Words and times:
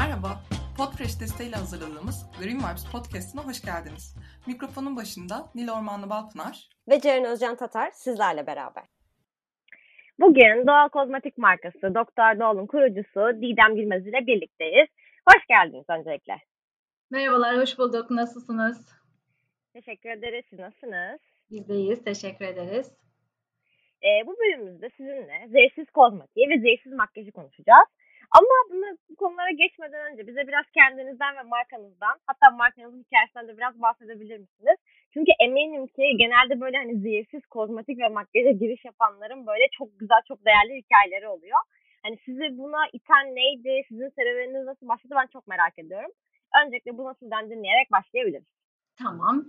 Merhaba, 0.00 0.30
Podcrash 0.78 1.20
desteğiyle 1.20 1.56
hazırladığımız 1.56 2.16
Green 2.38 2.58
Vibes 2.58 2.86
Podcast'ına 2.92 3.42
hoş 3.48 3.62
geldiniz. 3.62 4.16
Mikrofonun 4.46 4.96
başında 4.96 5.36
Nil 5.54 5.68
Ormanlı 5.68 6.10
Balpınar 6.10 6.68
ve 6.88 7.00
Ceren 7.00 7.24
Özcan 7.24 7.56
Tatar 7.56 7.90
sizlerle 7.90 8.46
beraber. 8.46 8.84
Bugün 10.20 10.66
doğal 10.66 10.88
kozmetik 10.88 11.38
markası 11.38 11.94
Doktor 11.94 12.40
Doğal'ın 12.40 12.66
kurucusu 12.66 13.20
Didem 13.42 13.76
Gülmez 13.76 14.06
ile 14.06 14.26
birlikteyiz. 14.26 14.88
Hoş 15.28 15.46
geldiniz 15.48 15.84
öncelikle. 15.88 16.36
Merhabalar, 17.10 17.60
hoş 17.60 17.78
bulduk. 17.78 18.10
Nasılsınız? 18.10 18.88
Teşekkür 19.72 20.10
ederiz. 20.10 20.44
Siz 20.50 20.58
nasılsınız? 20.58 21.20
Biz 21.50 21.68
de 21.68 21.74
iyiyiz. 21.74 22.04
Teşekkür 22.04 22.44
ederiz. 22.44 22.92
Ee, 24.02 24.26
bu 24.26 24.36
bölümümüzde 24.38 24.90
sizinle 24.90 25.48
zehirsiz 25.48 25.90
kozmetiği 25.90 26.48
ve 26.48 26.58
zehirsiz 26.60 26.92
makyajı 26.92 27.32
konuşacağız. 27.32 27.88
Ama 28.38 28.54
bunu, 28.70 28.86
bu 29.10 29.16
konulara 29.16 29.50
geçmeden 29.50 30.12
önce 30.12 30.26
bize 30.26 30.48
biraz 30.48 30.66
kendinizden 30.78 31.36
ve 31.36 31.42
markanızdan 31.42 32.16
hatta 32.26 32.50
markanızın 32.50 33.04
hikayesinden 33.04 33.48
de 33.48 33.56
biraz 33.58 33.82
bahsedebilir 33.82 34.38
misiniz? 34.38 34.78
Çünkü 35.14 35.32
eminim 35.40 35.86
ki 35.86 36.04
genelde 36.22 36.60
böyle 36.60 36.76
hani 36.76 37.00
zehirsiz 37.00 37.46
kozmetik 37.46 37.98
ve 37.98 38.08
makyaja 38.08 38.50
giriş 38.50 38.84
yapanların 38.84 39.46
böyle 39.46 39.64
çok 39.78 39.88
güzel, 40.00 40.22
çok 40.28 40.38
değerli 40.46 40.82
hikayeleri 40.82 41.28
oluyor. 41.28 41.58
Hani 42.02 42.16
sizi 42.24 42.58
buna 42.58 42.82
iten 42.92 43.26
neydi? 43.34 43.82
Sizin 43.88 44.08
serüveniniz 44.08 44.66
nasıl 44.66 44.88
başladı? 44.88 45.14
Ben 45.20 45.26
çok 45.32 45.46
merak 45.46 45.78
ediyorum. 45.78 46.10
Öncelikle 46.64 46.98
bunu 46.98 47.14
sizden 47.20 47.50
dinleyerek 47.50 47.92
başlayabiliriz. 47.92 48.48
Tamam. 48.98 49.44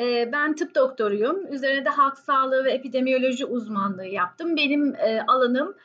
Ee, 0.00 0.32
ben 0.32 0.54
tıp 0.54 0.74
doktoruyum. 0.74 1.52
Üzerine 1.52 1.84
de 1.84 1.88
halk 1.88 2.18
sağlığı 2.18 2.64
ve 2.64 2.72
epidemiyoloji 2.72 3.44
uzmanlığı 3.44 4.06
yaptım. 4.06 4.56
Benim 4.56 4.94
e, 4.94 5.22
alanım 5.28 5.76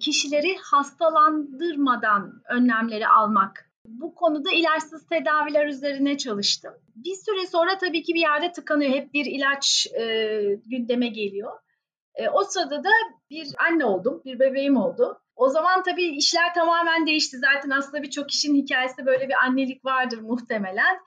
kişileri 0.00 0.56
hastalandırmadan 0.62 2.42
önlemleri 2.50 3.08
almak. 3.08 3.70
Bu 3.86 4.14
konuda 4.14 4.50
ilaçsız 4.52 5.06
tedaviler 5.06 5.66
üzerine 5.66 6.18
çalıştım. 6.18 6.74
Bir 6.96 7.14
süre 7.14 7.46
sonra 7.46 7.78
tabii 7.78 8.02
ki 8.02 8.14
bir 8.14 8.20
yerde 8.20 8.52
tıkanıyor. 8.52 8.90
Hep 8.90 9.14
bir 9.14 9.26
ilaç 9.26 9.86
e, 10.00 10.04
gündeme 10.66 11.08
geliyor. 11.08 11.52
E, 12.14 12.28
o 12.28 12.44
sırada 12.44 12.84
da 12.84 12.90
bir 13.30 13.48
anne 13.68 13.84
oldum, 13.84 14.22
bir 14.24 14.38
bebeğim 14.40 14.76
oldu. 14.76 15.20
O 15.36 15.48
zaman 15.48 15.82
tabii 15.82 16.16
işler 16.16 16.54
tamamen 16.54 17.06
değişti. 17.06 17.38
Zaten 17.38 17.70
aslında 17.70 18.02
birçok 18.02 18.28
kişinin 18.28 18.62
hikayesinde 18.62 19.06
böyle 19.06 19.28
bir 19.28 19.44
annelik 19.44 19.84
vardır 19.84 20.18
muhtemelen. 20.18 21.00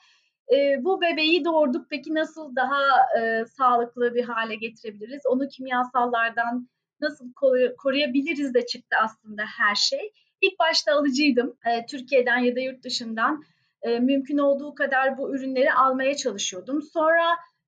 E, 0.53 0.83
bu 0.83 1.02
bebeği 1.02 1.45
doğurduk. 1.45 1.88
Peki 1.89 2.13
nasıl 2.13 2.55
daha 2.55 2.81
e, 3.19 3.45
sağlıklı 3.45 4.16
bir 4.16 4.23
hale 4.23 4.55
getirebiliriz? 4.55 5.22
Onu 5.25 5.47
kimyasallardan 5.47 6.69
nasıl 7.03 7.33
koruyabiliriz 7.77 8.53
de 8.53 8.65
çıktı 8.65 8.95
aslında 9.03 9.43
her 9.57 9.75
şey. 9.75 10.11
İlk 10.41 10.59
başta 10.59 10.93
alıcıydım. 10.93 11.57
E, 11.65 11.85
Türkiye'den 11.85 12.37
ya 12.37 12.55
da 12.55 12.59
yurt 12.59 12.83
dışından 12.83 13.43
e, 13.81 13.99
mümkün 13.99 14.37
olduğu 14.37 14.75
kadar 14.75 15.17
bu 15.17 15.35
ürünleri 15.35 15.73
almaya 15.73 16.15
çalışıyordum. 16.15 16.81
Sonra 16.81 17.23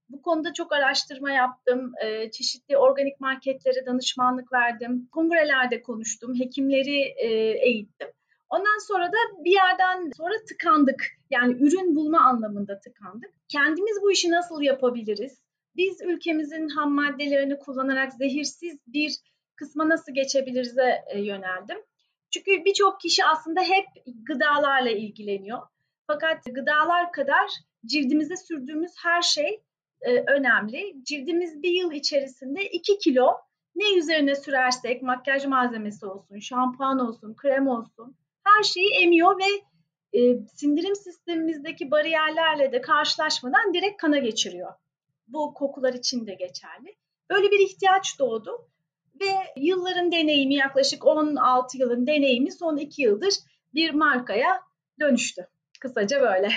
bu 0.10 0.22
konuda 0.22 0.54
çok 0.54 0.74
araştırma 0.74 1.32
yaptım. 1.32 1.92
E, 2.06 2.32
çeşitli 2.32 2.78
organik 2.78 3.20
marketlere 3.20 3.86
danışmanlık 3.86 4.54
verdim. 4.54 5.08
Kongrelerde 5.12 5.82
konuştum. 5.82 6.40
Hekimleri 6.40 7.14
eğittim. 7.66 8.08
Ondan 8.50 8.88
sonra 8.88 9.08
da 9.08 9.44
bir 9.44 9.52
yerden 9.52 10.12
sonra 10.18 10.34
tıkandık. 10.50 11.04
Yani 11.30 11.54
ürün 11.54 11.96
bulma 11.96 12.22
anlamında 12.22 12.80
tıkandık. 12.80 13.32
Kendimiz 13.48 13.98
bu 14.02 14.12
işi 14.12 14.32
nasıl 14.32 14.62
yapabiliriz? 14.62 15.45
Biz 15.78 16.02
ülkemizin 16.02 16.70
ham 16.70 16.92
maddelerini 16.94 17.60
kullanarak 17.60 18.14
zehirsiz 18.14 18.78
bir 18.88 19.16
kısma 19.56 19.90
nasıl 19.90 20.14
geçebilirize 20.14 21.04
e, 21.08 21.20
yöneldim. 21.20 21.78
Çünkü 22.30 22.66
birçok 22.66 23.00
kişi 23.02 23.26
aslında 23.26 23.62
hep 23.62 23.86
gıdalarla 24.28 24.90
ilgileniyor. 24.90 25.62
Fakat 26.08 26.46
gıdalar 26.46 27.12
kadar 27.12 27.50
cildimize 27.86 28.36
sürdüğümüz 28.38 28.92
her 29.04 29.22
şey 29.22 29.62
e, 30.02 30.24
önemli. 30.32 30.96
Cildimiz 31.04 31.64
bir 31.64 31.72
yıl 31.72 31.92
içerisinde 31.92 32.70
2 32.70 32.98
kilo 32.98 33.32
ne 33.76 33.98
üzerine 33.98 34.36
sürersek 34.36 35.02
makyaj 35.02 35.46
malzemesi 35.46 36.06
olsun, 36.06 36.40
şampuan 36.40 37.00
olsun, 37.00 37.36
krem 37.36 37.68
olsun 37.68 38.16
her 38.46 38.64
şeyi 38.64 38.90
emiyor 38.90 39.40
ve 39.40 39.64
e, 40.20 40.40
sindirim 40.54 40.96
sistemimizdeki 40.96 41.92
bariyerlerle 41.92 42.72
de 42.72 42.82
karşılaşmadan 42.82 43.74
direkt 43.74 44.02
kana 44.02 44.18
geçiriyor. 44.18 44.74
Bu 45.28 45.54
kokular 45.54 45.94
için 45.94 46.28
de 46.28 46.34
geçerli. 46.34 46.96
Böyle 47.30 47.52
bir 47.52 47.60
ihtiyaç 47.60 48.20
doğdu 48.20 48.70
ve 49.22 49.32
yılların 49.58 50.12
deneyimi 50.12 50.56
yaklaşık 50.56 51.06
16 51.06 51.78
yılın 51.78 52.08
deneyimi 52.08 52.52
son 52.52 52.78
2 52.78 53.02
yıldır 53.02 53.34
bir 53.74 53.94
markaya 53.94 54.62
dönüştü. 55.00 55.48
Kısaca 55.80 56.22
böyle. 56.22 56.52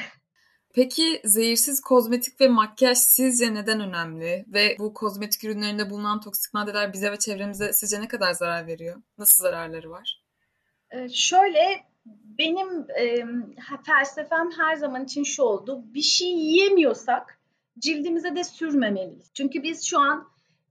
Peki 0.74 1.20
zehirsiz 1.24 1.80
kozmetik 1.80 2.40
ve 2.40 2.48
makyaj 2.48 2.98
sizce 2.98 3.54
neden 3.54 3.80
önemli? 3.80 4.44
Ve 4.48 4.76
bu 4.78 4.94
kozmetik 4.94 5.44
ürünlerinde 5.44 5.90
bulunan 5.90 6.20
toksik 6.20 6.54
maddeler 6.54 6.92
bize 6.92 7.12
ve 7.12 7.18
çevremize 7.18 7.72
sizce 7.72 8.00
ne 8.00 8.08
kadar 8.08 8.32
zarar 8.32 8.66
veriyor? 8.66 9.02
Nasıl 9.18 9.42
zararları 9.42 9.90
var? 9.90 10.22
Ee, 10.90 11.08
şöyle 11.08 11.84
benim 12.38 12.90
e, 12.90 13.26
felsefem 13.86 14.50
her 14.58 14.76
zaman 14.76 15.04
için 15.04 15.24
şu 15.24 15.42
oldu. 15.42 15.84
Bir 15.94 16.02
şey 16.02 16.28
yiyemiyorsak 16.28 17.37
cildimize 17.78 18.36
de 18.36 18.44
sürmemeliyiz. 18.44 19.30
Çünkü 19.34 19.62
biz 19.62 19.86
şu 19.86 20.00
an 20.00 20.28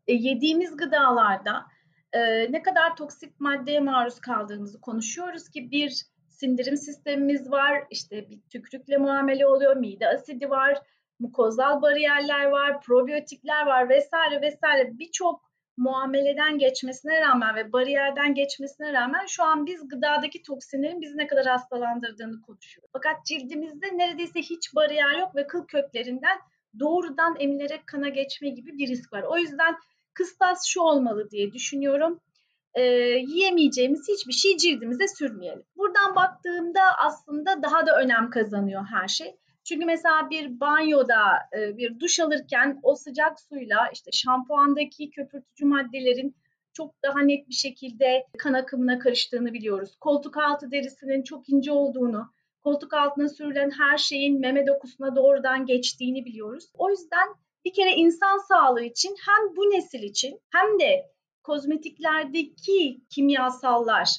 e, 0.08 0.14
yediğimiz 0.14 0.78
gıdalarda 0.78 1.66
e, 2.14 2.52
ne 2.52 2.62
kadar 2.62 2.96
toksik 2.96 3.40
maddeye 3.40 3.80
maruz 3.80 4.20
kaldığımızı 4.20 4.82
konuşuyoruz 4.82 5.50
ki 5.50 5.72
bir 5.72 6.06
sindirim 6.28 6.78
sistemimiz 6.78 7.52
var, 7.52 7.84
işte 7.90 8.30
bir 8.30 8.40
tükrükle 8.50 8.98
muamele 8.98 9.48
oluyor, 9.48 9.76
mide 9.76 10.08
asidi 10.08 10.50
var, 10.50 10.82
mukozal 11.20 11.82
bariyerler 11.82 12.46
var, 12.46 12.82
probiyotikler 12.82 13.66
var 13.66 13.90
vesaire 13.90 14.42
vesaire 14.42 15.00
birçok 15.00 15.48
muameleden 15.78 16.58
geçmesine 16.58 17.22
rağmen 17.22 17.56
ve 17.56 17.74
bariyerden 17.74 18.34
geçmesine 18.34 18.94
rağmen 18.94 19.26
şu 19.26 19.44
an 19.44 19.66
biz 19.66 19.88
gıdadaki 19.88 20.42
toksinlerin 20.42 21.02
bizi 21.02 21.18
ne 21.18 21.28
kadar 21.28 21.46
hastalandırdığını 21.46 22.42
konuşuyoruz. 22.42 22.90
Fakat 22.94 23.26
cildimizde 23.26 23.98
neredeyse 23.98 24.40
hiç 24.40 24.76
bariyer 24.76 25.20
yok 25.20 25.36
ve 25.36 25.48
kıl 25.48 25.68
köklerinden 25.68 26.40
doğrudan 26.80 27.36
emilerek 27.40 27.88
kana 27.88 28.10
geçme 28.10 28.50
gibi 28.50 28.78
bir 28.78 28.88
risk 28.88 29.14
var. 29.14 29.24
O 29.24 29.38
yüzden 29.38 29.76
kıstas 30.14 30.66
şu 30.68 30.82
olmalı 30.82 31.32
diye 31.32 31.54
düşünüyorum. 31.54 32.20
Ee, 32.74 32.82
yiyemeyeceğimiz 33.28 34.08
hiçbir 34.08 34.34
şey 34.34 34.58
cildimize 34.58 35.08
sürmeyelim. 35.08 35.64
Buradan 35.78 36.16
baktığımda 36.16 36.82
aslında 36.98 37.64
daha 37.64 37.88
da 37.88 38.02
önem 38.02 38.30
kazanıyor 38.30 38.86
her 38.92 39.08
şey. 39.08 39.36
Çünkü 39.64 39.86
mesela 39.86 40.30
bir 40.30 40.60
banyoda 40.60 41.20
e, 41.58 41.78
bir 41.78 42.00
duş 42.00 42.20
alırken 42.20 42.80
o 42.84 42.96
sıcak 42.96 43.40
suyla 43.40 43.90
işte 43.94 44.12
şampuandaki 44.12 45.10
köpürtücü 45.10 45.66
maddelerin 45.66 46.36
çok 46.74 47.04
daha 47.04 47.20
net 47.20 47.50
bir 47.50 47.54
şekilde 47.54 48.26
kan 48.38 48.54
akımına 48.54 49.00
karıştığını 49.00 49.54
biliyoruz. 49.54 49.96
Koltuk 50.00 50.38
altı 50.38 50.72
derisinin 50.72 51.24
çok 51.24 51.50
ince 51.50 51.72
olduğunu, 51.72 52.32
koltuk 52.68 52.94
altına 52.94 53.30
sürülen 53.30 53.72
her 53.72 53.98
şeyin 53.98 54.40
meme 54.40 54.68
dokusuna 54.68 55.16
doğrudan 55.16 55.66
geçtiğini 55.66 56.26
biliyoruz. 56.26 56.72
O 56.74 56.90
yüzden 56.90 57.28
bir 57.66 57.74
kere 57.74 57.92
insan 57.92 58.38
sağlığı 58.38 58.84
için 58.84 59.16
hem 59.26 59.56
bu 59.56 59.62
nesil 59.62 60.04
için 60.04 60.40
hem 60.50 60.80
de 60.80 61.12
kozmetiklerdeki 61.44 63.02
kimyasallar 63.10 64.10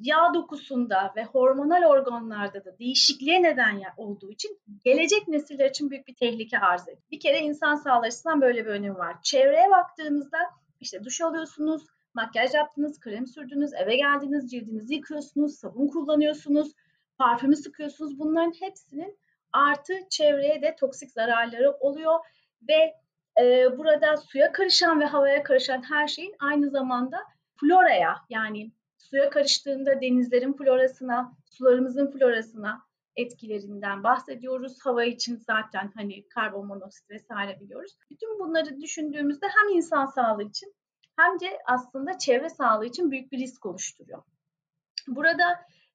yağ 0.00 0.34
dokusunda 0.34 1.12
ve 1.16 1.24
hormonal 1.24 1.82
organlarda 1.88 2.64
da 2.64 2.78
değişikliğe 2.78 3.42
neden 3.42 3.82
olduğu 3.96 4.30
için 4.30 4.60
gelecek 4.84 5.28
nesiller 5.28 5.70
için 5.70 5.90
büyük 5.90 6.08
bir 6.08 6.14
tehlike 6.14 6.58
arz 6.58 6.82
ediyor. 6.82 7.02
Bir 7.10 7.20
kere 7.20 7.38
insan 7.38 7.74
sağlığı 7.74 8.06
açısından 8.06 8.40
böyle 8.40 8.64
bir 8.64 8.70
önemi 8.70 8.98
var. 8.98 9.16
Çevreye 9.22 9.70
baktığınızda 9.70 10.38
işte 10.80 11.04
duş 11.04 11.20
alıyorsunuz, 11.20 11.82
makyaj 12.14 12.54
yaptınız, 12.54 13.00
krem 13.00 13.26
sürdünüz, 13.26 13.72
eve 13.74 13.96
geldiniz, 13.96 14.50
cildinizi 14.50 14.94
yıkıyorsunuz, 14.94 15.54
sabun 15.54 15.88
kullanıyorsunuz, 15.88 16.72
parfümü 17.22 17.56
sıkıyorsunuz. 17.56 18.18
Bunların 18.18 18.52
hepsinin 18.60 19.18
artı 19.52 19.92
çevreye 20.10 20.62
de 20.62 20.76
toksik 20.76 21.10
zararları 21.10 21.72
oluyor 21.72 22.20
ve 22.68 22.94
e, 23.40 23.78
burada 23.78 24.16
suya 24.16 24.52
karışan 24.52 25.00
ve 25.00 25.04
havaya 25.04 25.42
karışan 25.42 25.82
her 25.82 26.08
şeyin 26.08 26.34
aynı 26.38 26.70
zamanda 26.70 27.18
floraya 27.60 28.16
yani 28.30 28.72
suya 28.98 29.30
karıştığında 29.30 30.00
denizlerin 30.00 30.52
florasına, 30.52 31.32
sularımızın 31.44 32.10
florasına 32.10 32.82
etkilerinden 33.16 34.04
bahsediyoruz. 34.04 34.78
Hava 34.84 35.04
için 35.04 35.36
zaten 35.36 35.92
hani 35.94 36.28
karbon 36.28 36.66
monoksit 36.66 37.10
vesaire 37.10 37.60
biliyoruz. 37.60 37.92
Bütün 38.10 38.38
bunları 38.38 38.80
düşündüğümüzde 38.80 39.46
hem 39.46 39.76
insan 39.76 40.06
sağlığı 40.06 40.44
için 40.44 40.74
hem 41.16 41.40
de 41.40 41.58
aslında 41.66 42.18
çevre 42.18 42.48
sağlığı 42.48 42.86
için 42.86 43.10
büyük 43.10 43.32
bir 43.32 43.38
risk 43.38 43.66
oluşturuyor. 43.66 44.22
Burada 45.08 45.44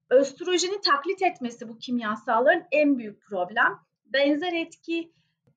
östrojeni 0.10 0.82
taklit 0.82 1.22
etmesi 1.22 1.70
bu 1.70 1.78
kimyasalların 1.78 2.64
en 2.72 2.98
büyük 2.98 3.22
problem. 3.22 3.80
Benzer 4.06 4.54
etki 4.54 5.12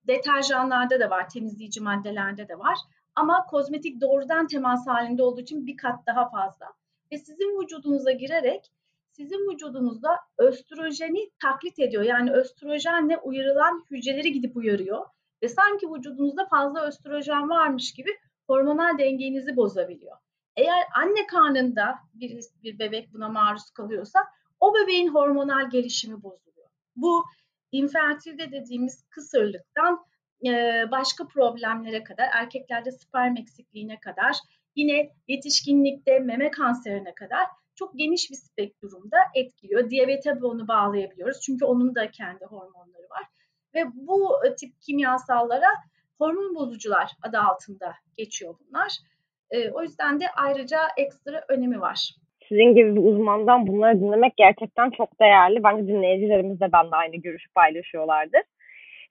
deterjanlarda 0.07 1.01
da 1.01 1.11
var, 1.11 1.29
temizleyici 1.29 1.81
maddelerde 1.81 2.49
de 2.49 2.59
var. 2.59 2.79
Ama 3.15 3.47
kozmetik 3.47 4.01
doğrudan 4.01 4.47
temas 4.47 4.87
halinde 4.87 5.23
olduğu 5.23 5.41
için 5.41 5.67
bir 5.67 5.77
kat 5.77 6.07
daha 6.07 6.31
fazla 6.31 6.67
ve 7.13 7.19
sizin 7.19 7.63
vücudunuza 7.63 8.13
girerek 8.13 8.73
sizin 9.13 9.53
vücudunuzda 9.53 10.17
östrojeni 10.39 11.31
taklit 11.43 11.79
ediyor. 11.79 12.03
Yani 12.03 12.33
östrojenle 12.33 13.19
uyarılan 13.19 13.85
hücreleri 13.91 14.33
gidip 14.33 14.57
uyarıyor 14.57 15.07
ve 15.43 15.49
sanki 15.49 15.87
vücudunuzda 15.87 16.47
fazla 16.47 16.87
östrojen 16.87 17.49
varmış 17.49 17.93
gibi 17.93 18.11
hormonal 18.47 18.99
dengenizi 18.99 19.57
bozabiliyor. 19.57 20.17
Eğer 20.57 20.85
anne 20.95 21.27
karnında 21.27 21.99
bir, 22.15 22.45
bir 22.63 22.79
bebek 22.79 23.13
buna 23.13 23.29
maruz 23.29 23.71
kalıyorsa 23.71 24.21
o 24.61 24.75
bebeğin 24.75 25.09
hormonal 25.09 25.71
gelişimi 25.71 26.23
bozuluyor. 26.23 26.69
Bu 26.97 27.25
infertilde 27.73 28.53
dediğimiz 28.53 29.05
kısırlıktan 29.11 30.05
başka 30.91 31.27
problemlere 31.27 32.05
kadar, 32.05 32.29
erkeklerde 32.33 32.91
sperm 32.93 33.37
eksikliğine 33.37 34.01
kadar, 34.01 34.37
yine 34.77 35.11
yetişkinlikte 35.29 36.19
meme 36.19 36.51
kanserine 36.51 37.15
kadar 37.15 37.47
çok 37.75 37.99
geniş 37.99 38.31
bir 38.31 38.37
spektrumda 38.37 39.17
etkiliyor. 39.35 39.91
Diyabete 39.91 40.41
bunu 40.41 40.69
bağlayabiliyoruz 40.69 41.41
çünkü 41.41 41.65
onun 41.65 41.95
da 41.95 42.11
kendi 42.11 42.45
hormonları 42.45 43.09
var. 43.11 43.27
Ve 43.75 43.85
bu 43.95 44.33
tip 44.61 44.83
kimyasallara 44.83 45.69
hormon 46.19 46.55
bozucular 46.55 47.13
adı 47.23 47.39
altında 47.39 47.95
geçiyor 48.17 48.55
bunlar. 48.61 48.99
o 49.73 49.83
yüzden 49.83 50.21
de 50.21 50.31
ayrıca 50.37 50.81
ekstra 50.97 51.45
önemi 51.49 51.81
var 51.81 52.15
sizin 52.51 52.75
gibi 52.75 52.97
bir 52.97 53.01
uzmandan 53.11 53.67
bunları 53.67 54.01
dinlemek 54.01 54.37
gerçekten 54.37 54.91
çok 54.91 55.21
değerli. 55.21 55.63
Bence 55.65 55.87
dinleyicilerimiz 55.87 56.61
de 56.61 56.73
ben 56.73 56.91
de 56.91 56.97
aynı 56.97 57.17
görüşü 57.17 57.53
paylaşıyorlardır. 57.55 58.43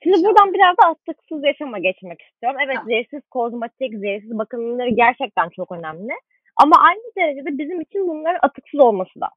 Şimdi 0.04 0.18
İnşallah. 0.18 0.30
buradan 0.30 0.54
biraz 0.54 0.78
da 0.78 0.84
atıksız 0.90 1.44
yaşama 1.44 1.80
geçmek 1.80 2.22
istiyorum. 2.22 2.60
Evet 2.66 2.76
tamam. 2.76 2.88
zehirsiz 2.88 3.22
kozmetik, 3.30 3.92
zehirsiz 4.00 4.38
bakımları 4.38 4.90
gerçekten 4.90 5.50
çok 5.50 5.72
önemli. 5.72 6.14
Ama 6.64 6.76
aynı 6.88 7.02
derecede 7.18 7.58
bizim 7.58 7.82
için 7.82 8.08
bunların 8.08 8.40
atıksız 8.42 8.80
olması 8.80 9.22
da. 9.22 9.30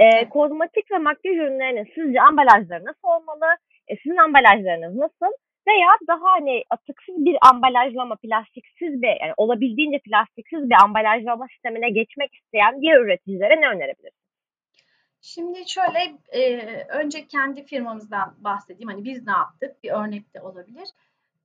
Ee, 0.00 0.28
kozmetik 0.28 0.90
ve 0.90 0.98
makyaj 0.98 1.36
ürünlerinin 1.36 1.88
sizce 1.94 2.20
ambalajları 2.20 2.84
nasıl 2.84 3.08
olmalı? 3.08 3.46
E, 3.88 3.96
sizin 3.96 4.16
ambalajlarınız 4.16 4.96
nasıl? 4.96 5.32
Veya 5.68 5.88
daha 6.08 6.32
hani 6.32 6.64
atıksız 6.70 7.14
bir 7.24 7.36
ambalajlama, 7.50 8.16
plastiksiz 8.16 9.02
bir 9.02 9.20
yani 9.20 9.34
olabildiğince 9.36 9.98
plastiksiz 9.98 10.70
bir 10.70 10.76
ambalajlama 10.84 11.46
sistemine 11.48 11.90
geçmek 11.90 12.34
isteyen 12.34 12.80
diğer 12.80 13.00
üreticilere 13.00 13.60
ne 13.60 13.68
önerebilirsiniz? 13.68 14.28
Şimdi 15.20 15.68
şöyle 15.68 15.98
e, 16.28 16.58
önce 16.88 17.26
kendi 17.26 17.64
firmamızdan 17.64 18.34
bahsedeyim. 18.38 18.88
Hani 18.88 19.04
biz 19.04 19.26
ne 19.26 19.32
yaptık? 19.32 19.82
Bir 19.82 19.90
örnek 19.90 20.34
de 20.34 20.40
olabilir. 20.40 20.88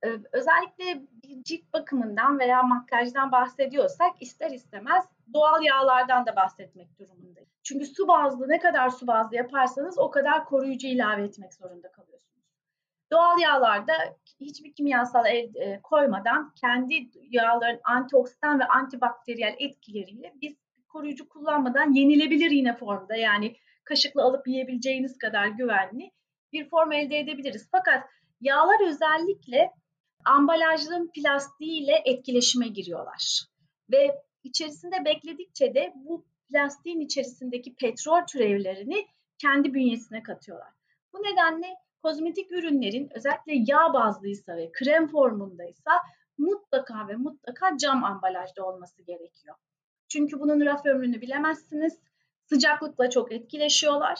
E, 0.04 0.08
özellikle 0.32 1.02
cilt 1.42 1.72
bakımından 1.72 2.38
veya 2.38 2.62
makyajdan 2.62 3.32
bahsediyorsak 3.32 4.10
ister 4.20 4.50
istemez 4.50 5.04
doğal 5.34 5.62
yağlardan 5.62 6.26
da 6.26 6.36
bahsetmek 6.36 6.98
durumundayız. 6.98 7.48
Çünkü 7.62 7.86
su 7.86 8.08
bazlı 8.08 8.48
ne 8.48 8.58
kadar 8.58 8.90
su 8.90 9.06
bazlı 9.06 9.36
yaparsanız 9.36 9.98
o 9.98 10.10
kadar 10.10 10.44
koruyucu 10.44 10.86
ilave 10.86 11.22
etmek 11.22 11.54
zorunda 11.54 11.92
kalıyorsunuz. 11.92 12.23
Doğal 13.12 13.38
yağlarda 13.40 13.92
hiçbir 14.40 14.72
kimyasal 14.72 15.26
el, 15.26 15.54
e, 15.54 15.80
koymadan 15.82 16.52
kendi 16.60 17.10
yağların 17.30 17.80
antioksidan 17.84 18.60
ve 18.60 18.64
antibakteriyel 18.64 19.54
etkileriyle 19.58 20.34
biz 20.40 20.56
koruyucu 20.88 21.28
kullanmadan 21.28 21.92
yenilebilir 21.92 22.50
yine 22.50 22.76
formda 22.76 23.16
yani 23.16 23.56
kaşıkla 23.84 24.22
alıp 24.22 24.48
yiyebileceğiniz 24.48 25.18
kadar 25.18 25.46
güvenli 25.46 26.10
bir 26.52 26.68
form 26.68 26.92
elde 26.92 27.18
edebiliriz. 27.18 27.68
Fakat 27.70 28.08
yağlar 28.40 28.88
özellikle 28.88 29.70
ambalajların 30.24 31.10
plastiğiyle 31.14 32.02
etkileşime 32.04 32.68
giriyorlar. 32.68 33.40
Ve 33.90 34.22
içerisinde 34.44 35.04
bekledikçe 35.04 35.74
de 35.74 35.92
bu 35.94 36.24
plastiğin 36.48 37.00
içerisindeki 37.00 37.74
petrol 37.74 38.26
türevlerini 38.26 39.06
kendi 39.38 39.74
bünyesine 39.74 40.22
katıyorlar. 40.22 40.72
Bu 41.12 41.18
nedenle 41.18 41.76
kozmetik 42.04 42.52
ürünlerin 42.52 43.08
özellikle 43.14 43.52
yağ 43.66 43.94
bazlıysa 43.94 44.56
ve 44.56 44.72
krem 44.72 45.08
formundaysa 45.08 45.90
mutlaka 46.38 47.08
ve 47.08 47.16
mutlaka 47.16 47.76
cam 47.76 48.04
ambalajda 48.04 48.66
olması 48.66 49.02
gerekiyor. 49.02 49.56
Çünkü 50.08 50.40
bunun 50.40 50.66
raf 50.66 50.86
ömrünü 50.86 51.20
bilemezsiniz. 51.20 51.98
Sıcaklıkla 52.48 53.10
çok 53.10 53.32
etkileşiyorlar. 53.32 54.18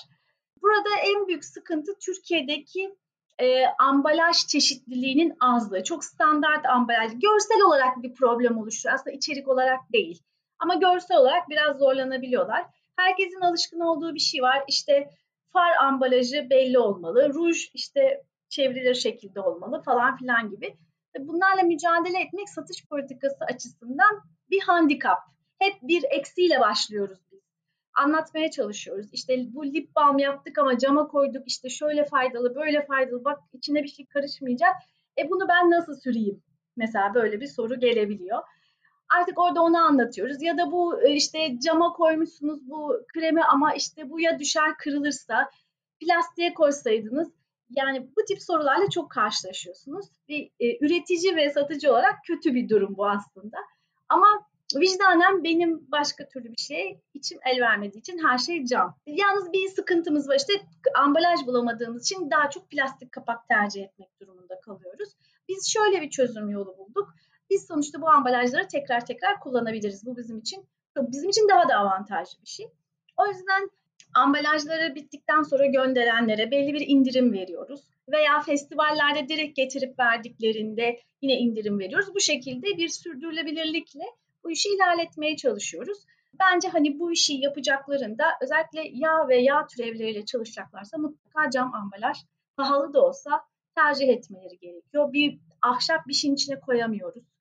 Burada 0.63 0.89
en 1.05 1.27
büyük 1.27 1.45
sıkıntı 1.45 1.99
Türkiye'deki 1.99 2.95
e, 3.39 3.67
ambalaj 3.67 4.37
çeşitliliğinin 4.47 5.37
azlığı. 5.41 5.85
Çok 5.85 6.05
standart 6.05 6.67
ambalaj. 6.67 7.13
Görsel 7.13 7.63
olarak 7.67 8.03
bir 8.03 8.15
problem 8.15 8.59
oluşturuyor. 8.59 8.95
Aslında 8.95 9.17
içerik 9.17 9.49
olarak 9.49 9.81
değil. 9.93 10.23
Ama 10.59 10.75
görsel 10.75 11.17
olarak 11.17 11.49
biraz 11.49 11.79
zorlanabiliyorlar. 11.79 12.67
Herkesin 12.97 13.41
alışkın 13.41 13.81
olduğu 13.81 14.15
bir 14.15 14.21
şey 14.21 14.43
var. 14.43 14.65
İşte 14.69 15.11
far 15.55 15.87
ambalajı 15.87 16.51
belli 16.51 16.79
olmalı, 16.79 17.35
ruj 17.35 17.71
işte 17.75 18.23
çevrilir 18.49 18.95
şekilde 18.95 19.41
olmalı 19.41 19.83
falan 19.83 20.17
filan 20.17 20.51
gibi. 20.51 20.77
Bunlarla 21.19 21.63
mücadele 21.63 22.21
etmek 22.21 22.49
satış 22.49 22.87
politikası 22.89 23.45
açısından 23.45 24.23
bir 24.51 24.61
handikap. 24.61 25.19
Hep 25.59 25.75
bir 25.83 26.05
eksiyle 26.11 26.61
başlıyoruz 26.61 27.19
biz. 27.33 27.41
Anlatmaya 27.95 28.51
çalışıyoruz. 28.51 29.07
İşte 29.13 29.55
bu 29.55 29.67
lip 29.67 29.95
balm 29.97 30.19
yaptık 30.19 30.59
ama 30.59 30.79
cama 30.79 31.09
koyduk. 31.09 31.43
İşte 31.47 31.69
şöyle 31.69 32.05
faydalı, 32.05 32.55
böyle 32.55 32.87
faydalı. 32.87 33.25
Bak 33.25 33.41
içine 33.53 33.83
bir 33.83 33.89
şey 33.89 34.07
karışmayacak. 34.07 34.75
E 35.19 35.31
bunu 35.31 35.49
ben 35.49 35.71
nasıl 35.71 35.95
süreyim? 36.01 36.43
Mesela 36.77 37.15
böyle 37.15 37.41
bir 37.41 37.47
soru 37.47 37.81
gelebiliyor. 37.81 38.39
Artık 39.09 39.39
orada 39.39 39.63
onu 39.63 39.79
anlatıyoruz. 39.79 40.43
Ya 40.43 40.59
da 40.59 40.73
bu 40.73 41.03
e, 41.03 41.13
işte 41.13 41.59
cama 41.65 41.93
koymuşsunuz 41.93 42.71
bu 42.71 43.01
kremi 43.15 43.45
ama 43.45 43.75
işte 43.75 44.11
bu 44.11 44.21
ya 44.21 44.39
düşer 44.39 44.77
kırılırsa 44.79 45.51
plastiğe 46.01 46.55
koysaydınız 46.55 47.33
yani 47.71 48.09
bu 48.17 48.25
tip 48.25 48.43
sorularla 48.43 48.91
çok 48.91 49.11
karşılaşıyorsunuz. 49.11 50.07
Bir 50.29 50.51
e, 50.61 50.87
üretici 50.87 51.37
ve 51.37 51.51
satıcı 51.51 51.91
olarak 51.91 52.15
kötü 52.27 52.55
bir 52.55 52.69
durum 52.69 52.97
bu 52.97 53.09
aslında. 53.09 53.57
Ama 54.09 54.27
vicdanen 54.77 55.45
benim 55.45 55.91
başka 55.93 56.29
türlü 56.29 56.53
bir 56.53 56.63
şey 56.63 57.01
içim 57.15 57.39
el 57.47 57.61
vermediği 57.61 58.01
için 58.01 58.19
her 58.19 58.39
şey 58.39 58.65
cam. 58.65 58.97
Yalnız 59.07 59.53
bir 59.53 59.69
sıkıntımız 59.69 60.29
var 60.29 60.37
işte 60.37 60.53
ambalaj 60.95 61.47
bulamadığımız 61.47 62.03
için 62.03 62.31
daha 62.31 62.51
çok 62.51 62.71
plastik 62.71 63.13
kapak 63.13 63.49
tercih 63.49 63.85
etmek 63.85 64.21
durumunda 64.21 64.61
kalıyoruz. 64.61 65.09
Biz 65.49 65.73
şöyle 65.73 66.03
bir 66.03 66.11
çözüm 66.11 66.51
yolu 66.51 66.79
bulduk. 66.79 67.15
Biz 67.55 67.67
sonuçta 67.67 68.03
bu 68.03 68.09
ambalajları 68.09 68.69
tekrar 68.69 69.07
tekrar 69.07 69.41
kullanabiliriz. 69.41 70.07
Bu 70.07 70.17
bizim 70.17 70.39
için 70.39 70.67
bizim 70.97 71.31
için 71.31 71.49
daha 71.49 71.69
da 71.69 71.77
avantajlı 71.77 72.43
bir 72.43 72.49
şey. 72.49 72.67
O 73.17 73.27
yüzden 73.27 73.71
ambalajları 74.15 74.95
bittikten 74.95 75.43
sonra 75.43 75.67
gönderenlere 75.67 76.51
belli 76.51 76.75
bir 76.75 76.87
indirim 76.87 77.33
veriyoruz. 77.33 77.81
Veya 78.09 78.41
festivallerde 78.41 79.29
direkt 79.29 79.57
getirip 79.57 79.99
verdiklerinde 79.99 81.01
yine 81.23 81.39
indirim 81.39 81.79
veriyoruz. 81.79 82.15
Bu 82.15 82.21
şekilde 82.21 82.67
bir 82.67 82.89
sürdürülebilirlikle 82.89 84.05
bu 84.45 84.51
işi 84.51 84.69
ilerletmeye 84.69 85.37
çalışıyoruz. 85.37 85.99
Bence 86.41 86.69
hani 86.69 86.99
bu 86.99 87.13
işi 87.13 87.35
yapacaklarında 87.35 88.25
özellikle 88.43 88.83
yağ 88.93 89.29
ve 89.29 89.37
yağ 89.37 89.67
türevleriyle 89.67 90.25
çalışacaklarsa 90.25 90.99
mutlaka 90.99 91.51
cam 91.51 91.75
ambalaj 91.75 92.19
pahalı 92.57 92.95
da 92.95 93.05
olsa 93.05 93.31
tercih 93.75 94.09
etmeleri 94.09 94.59
gerekiyor. 94.59 95.13
Bir 95.13 95.39
ahşap 95.63 96.07
bir 96.09 96.15
şeyin 96.15 96.35
içine 96.35 96.61
koyamıyoruz. 96.61 97.34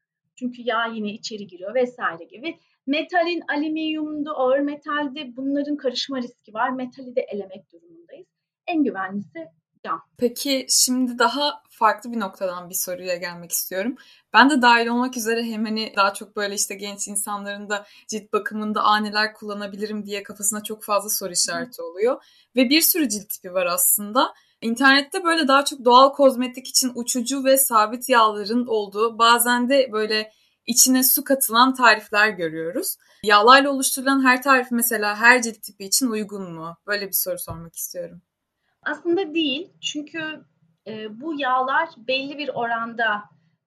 Çünkü 0.43 0.61
yağ 0.61 0.85
yine 0.85 1.13
içeri 1.13 1.47
giriyor 1.47 1.75
vesaire 1.75 2.23
gibi. 2.23 2.59
Metalin 2.87 3.43
alüminyumdu, 3.47 4.31
ağır 4.31 4.59
metalde 4.59 5.35
bunların 5.35 5.77
karışma 5.77 6.17
riski 6.17 6.53
var. 6.53 6.69
Metali 6.69 7.15
de 7.15 7.21
elemek 7.21 7.71
durumundayız. 7.71 8.27
En 8.67 8.83
güvenlisi 8.83 9.47
cam. 9.85 10.01
Peki 10.17 10.65
şimdi 10.69 11.19
daha 11.19 11.61
farklı 11.69 12.11
bir 12.11 12.19
noktadan 12.19 12.69
bir 12.69 12.75
soruya 12.75 13.15
gelmek 13.15 13.51
istiyorum. 13.51 13.95
Ben 14.33 14.49
de 14.49 14.61
dahil 14.61 14.87
olmak 14.87 15.17
üzere 15.17 15.43
hem 15.43 15.65
hani 15.65 15.93
daha 15.95 16.13
çok 16.13 16.35
böyle 16.35 16.55
işte 16.55 16.75
genç 16.75 17.07
insanların 17.07 17.69
da 17.69 17.85
cilt 18.07 18.33
bakımında 18.33 18.83
a 18.83 18.97
neler 18.97 19.33
kullanabilirim 19.33 20.05
diye 20.05 20.23
kafasına 20.23 20.63
çok 20.63 20.83
fazla 20.83 21.09
soru 21.09 21.31
işareti 21.31 21.81
oluyor. 21.81 22.23
Ve 22.55 22.69
bir 22.69 22.81
sürü 22.81 23.09
cilt 23.09 23.29
tipi 23.29 23.53
var 23.53 23.65
aslında. 23.65 24.33
İnternette 24.63 25.23
böyle 25.23 25.47
daha 25.47 25.65
çok 25.65 25.85
doğal 25.85 26.13
kozmetik 26.13 26.67
için 26.67 26.91
uçucu 26.95 27.43
ve 27.43 27.57
sabit 27.57 28.09
yağların 28.09 28.65
olduğu 28.67 29.17
bazen 29.17 29.69
de 29.69 29.89
böyle 29.91 30.31
içine 30.65 31.03
su 31.03 31.23
katılan 31.23 31.73
tarifler 31.73 32.29
görüyoruz. 32.29 32.97
Yağlarla 33.23 33.71
oluşturulan 33.71 34.25
her 34.25 34.41
tarif 34.41 34.71
mesela 34.71 35.15
her 35.15 35.41
cilt 35.41 35.61
tipi 35.61 35.85
için 35.85 36.07
uygun 36.07 36.53
mu? 36.53 36.77
Böyle 36.87 37.07
bir 37.07 37.13
soru 37.13 37.39
sormak 37.39 37.75
istiyorum. 37.75 38.21
Aslında 38.81 39.33
değil. 39.33 39.73
Çünkü 39.81 40.45
e, 40.87 41.21
bu 41.21 41.39
yağlar 41.39 41.89
belli 41.97 42.37
bir 42.37 42.49
oranda 42.49 43.23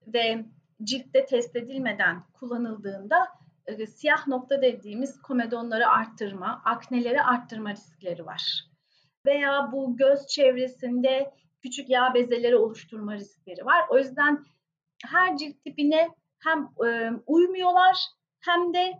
ve 0.07 0.45
ciltte 0.83 1.26
test 1.26 1.57
edilmeden 1.57 2.23
kullanıldığında 2.33 3.29
e, 3.67 3.87
siyah 3.87 4.26
nokta 4.26 4.62
dediğimiz 4.62 5.23
komedonları 5.23 5.88
arttırma, 5.88 6.62
akneleri 6.65 7.23
arttırma 7.23 7.71
riskleri 7.71 8.26
var. 8.26 8.67
Veya 9.26 9.68
bu 9.73 9.97
göz 9.97 10.26
çevresinde 10.26 11.30
küçük 11.62 11.90
yağ 11.90 12.14
bezeleri 12.14 12.56
oluşturma 12.56 13.14
riskleri 13.14 13.64
var. 13.66 13.85
O 13.90 13.99
yüzden 13.99 14.45
her 15.04 15.37
cilt 15.37 15.64
tipine 15.64 16.09
hem 16.38 16.68
e, 16.87 17.11
uymuyorlar 17.26 17.97
hem 18.40 18.75
de 18.75 18.92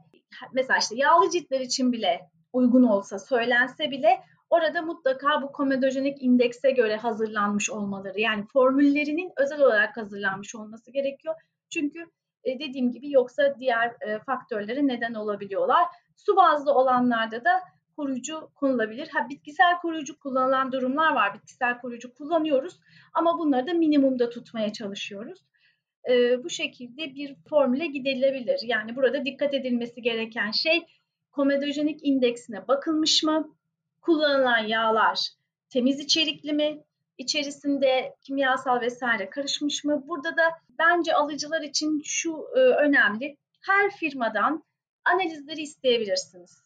mesela 0.53 0.79
işte 0.79 0.97
yağlı 0.97 1.31
ciltler 1.31 1.61
için 1.61 1.93
bile 1.93 2.31
uygun 2.53 2.83
olsa 2.83 3.19
söylense 3.19 3.91
bile 3.91 4.21
orada 4.51 4.83
mutlaka 4.83 5.43
bu 5.43 5.53
komedojenik 5.53 6.23
indekse 6.23 6.71
göre 6.71 6.97
hazırlanmış 6.97 7.71
olmaları 7.71 8.21
yani 8.21 8.47
formüllerinin 8.53 9.33
özel 9.37 9.61
olarak 9.61 9.97
hazırlanmış 9.97 10.55
olması 10.55 10.91
gerekiyor. 10.91 11.35
Çünkü 11.71 12.07
e, 12.45 12.59
dediğim 12.59 12.93
gibi 12.93 13.11
yoksa 13.11 13.55
diğer 13.59 13.95
e, 14.01 14.19
faktörlere 14.19 14.87
neden 14.87 15.15
olabiliyorlar. 15.15 15.85
Su 16.17 16.37
bazlı 16.37 16.75
olanlarda 16.75 17.45
da 17.45 17.61
koruyucu 17.97 18.51
kullanılabilir. 18.55 19.09
Ha 19.09 19.29
bitkisel 19.29 19.79
koruyucu 19.79 20.19
kullanılan 20.19 20.73
durumlar 20.73 21.15
var. 21.15 21.35
Bitkisel 21.35 21.81
koruyucu 21.81 22.15
kullanıyoruz 22.15 22.81
ama 23.15 23.39
bunları 23.39 23.67
da 23.67 23.75
minimumda 23.75 24.31
tutmaya 24.31 24.73
çalışıyoruz. 24.73 25.39
Ee, 26.11 26.45
bu 26.45 26.51
şekilde 26.51 27.15
bir 27.15 27.37
formüle 27.49 27.87
gidilebilir. 27.87 28.61
Yani 28.63 28.97
burada 28.97 29.25
dikkat 29.25 29.55
edilmesi 29.55 30.03
gereken 30.03 30.51
şey 30.51 30.87
komedojenik 31.33 32.01
indeksine 32.03 32.69
bakılmış 32.69 33.23
mı? 33.23 33.57
Kullanılan 34.01 34.67
yağlar 34.67 35.29
temiz 35.71 36.01
içerikli 36.01 36.53
mi? 36.53 36.83
İçerisinde 37.19 38.17
kimyasal 38.23 38.81
vesaire 38.81 39.31
karışmış 39.31 39.85
mı? 39.85 40.05
Burada 40.09 40.37
da 40.37 40.43
bence 40.79 41.15
alıcılar 41.15 41.63
için 41.63 42.03
şu 42.05 42.47
e, 42.57 42.59
önemli. 42.59 43.37
Her 43.61 43.91
firmadan 43.91 44.65
analizleri 45.05 45.63
isteyebilirsiniz. 45.63 46.66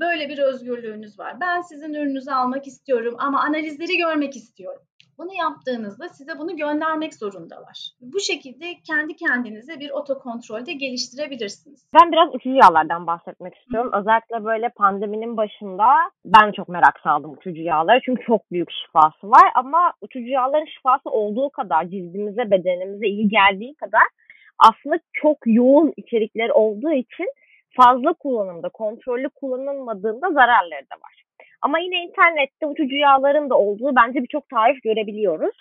Böyle 0.00 0.28
bir 0.28 0.38
özgürlüğünüz 0.38 1.18
var. 1.18 1.40
Ben 1.40 1.60
sizin 1.60 1.94
ürününüzü 1.94 2.30
almak 2.30 2.66
istiyorum 2.66 3.14
ama 3.18 3.40
analizleri 3.40 3.96
görmek 3.96 4.36
istiyorum. 4.36 4.82
Bunu 5.18 5.30
yaptığınızda 5.34 6.08
size 6.08 6.38
bunu 6.38 6.56
göndermek 6.56 7.14
zorundalar. 7.14 7.90
Bu 8.00 8.20
şekilde 8.20 8.66
kendi 8.88 9.16
kendinize 9.16 9.80
bir 9.80 9.90
otokontrolde 9.90 10.72
geliştirebilirsiniz. 10.72 11.88
Ben 11.94 12.12
biraz 12.12 12.34
uçucu 12.34 12.54
yağlardan 12.54 13.06
bahsetmek 13.06 13.54
istiyorum. 13.54 13.90
Hı. 13.92 13.98
Özellikle 13.98 14.44
böyle 14.44 14.68
pandeminin 14.68 15.36
başında 15.36 15.86
ben 16.24 16.52
çok 16.52 16.68
merak 16.68 17.00
saldım 17.02 17.32
uçucu 17.32 17.62
yağlara. 17.62 18.00
Çünkü 18.04 18.24
çok 18.26 18.52
büyük 18.52 18.68
şifası 18.70 19.30
var 19.30 19.50
ama 19.54 19.92
uçucu 20.00 20.28
yağların 20.28 20.74
şifası 20.76 21.10
olduğu 21.10 21.50
kadar 21.50 21.84
cildimize, 21.84 22.50
bedenimize 22.50 23.06
iyi 23.06 23.28
geldiği 23.28 23.74
kadar 23.74 24.04
aslında 24.58 24.98
çok 25.12 25.38
yoğun 25.46 25.92
içerikler 25.96 26.48
olduğu 26.48 26.92
için 26.92 27.26
fazla 27.76 28.12
kullanımda, 28.12 28.68
kontrollü 28.68 29.28
kullanılmadığında 29.28 30.30
zararları 30.30 30.86
da 30.90 30.96
var. 31.04 31.24
Ama 31.62 31.78
yine 31.78 31.96
internette 31.96 32.66
uçucu 32.66 32.96
yağların 32.96 33.50
da 33.50 33.54
olduğu 33.54 33.96
bence 33.96 34.22
birçok 34.22 34.48
tarif 34.48 34.82
görebiliyoruz. 34.82 35.56